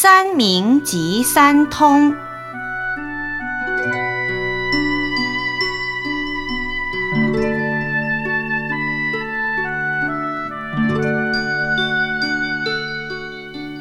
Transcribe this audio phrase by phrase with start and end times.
[0.00, 2.14] 三明即三通。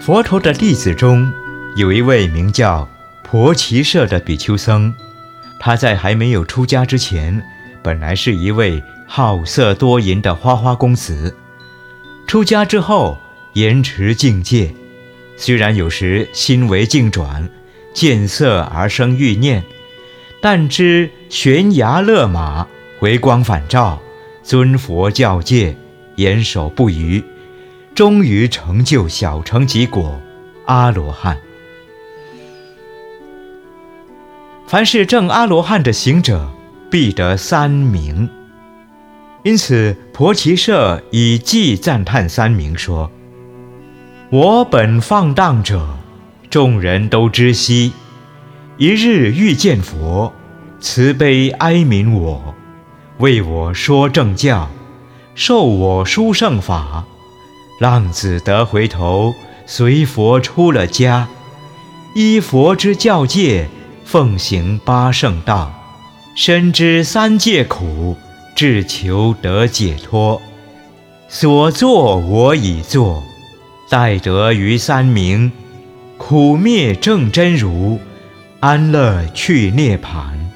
[0.00, 1.32] 佛陀的弟子中，
[1.74, 2.88] 有一位名叫
[3.24, 4.94] 婆奇舍的比丘僧。
[5.58, 7.44] 他在还没有出家之前，
[7.82, 11.36] 本来是一位好色多淫的花花公子。
[12.28, 13.18] 出家之后，
[13.54, 14.72] 严持境界，
[15.36, 17.48] 虽然有时心为境转，
[17.92, 19.62] 见色而生欲念，
[20.40, 22.66] 但知悬崖勒马，
[22.98, 24.00] 回光返照，
[24.42, 25.76] 尊佛教戒，
[26.16, 27.22] 严守不渝。
[27.94, 30.20] 终于成就小乘即果，
[30.66, 31.38] 阿罗汉。
[34.66, 36.50] 凡是证阿罗汉的行者，
[36.90, 38.28] 必得三名。
[39.44, 43.10] 因此，婆奇舍以偈赞叹三名说
[44.36, 45.86] ：“我本放荡者，
[46.50, 47.92] 众人都知悉。
[48.78, 50.32] 一日遇见佛，
[50.80, 52.52] 慈悲哀悯我，
[53.18, 54.68] 为我说正教，
[55.36, 57.04] 授我殊胜法。”
[57.78, 59.32] 浪子得回头，
[59.66, 61.28] 随佛出了家，
[62.16, 63.68] 依佛之教戒，
[64.04, 65.72] 奉行八圣道，
[66.34, 68.16] 深知三界苦，
[68.56, 70.42] 至求得解脱。
[71.28, 73.22] 所作我已作，
[73.94, 75.52] 待得于三明，
[76.18, 78.00] 苦灭正真如，
[78.58, 80.50] 安乐去涅盘。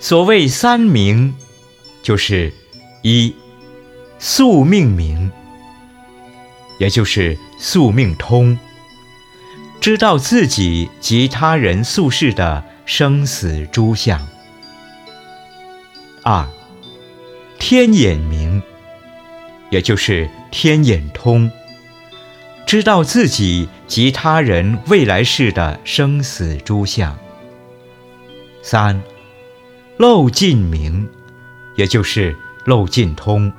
[0.00, 1.34] 所谓三明，
[2.02, 2.50] 就是
[3.02, 3.34] 一
[4.18, 5.30] 宿命明。
[6.78, 8.58] 也就是宿命通，
[9.78, 14.26] 知道自己及他人宿世的生死诸相。
[16.22, 16.48] 二，
[17.58, 18.62] 天眼明，
[19.68, 21.50] 也就是天眼通，
[22.68, 27.16] 知道自己及他人未来世的生死诸相。
[28.60, 29.00] 三，
[29.96, 31.08] 漏尽明，
[31.76, 33.50] 也就是漏尽通，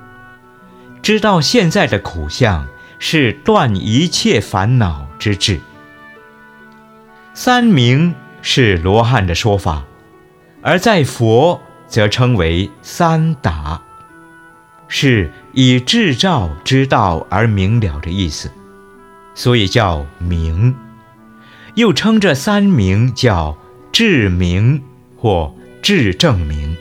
[1.02, 2.68] 知道现在的苦相。
[3.02, 5.62] 是断一切烦恼之智。
[7.34, 9.86] 三明是罗汉的说法，
[10.62, 13.82] 而在佛则称为三达，
[14.90, 18.52] 是以智照之道而明了的意思，
[19.40, 20.76] 所以叫明。
[21.76, 23.58] 又称这三明叫
[23.90, 24.84] 智明
[25.16, 26.76] 或智正明，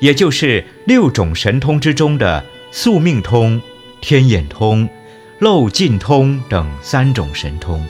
[0.00, 3.60] 也就是六种神通之中的宿命通、
[4.00, 4.88] 天眼通。
[5.40, 7.84] 漏尽通等三种神通。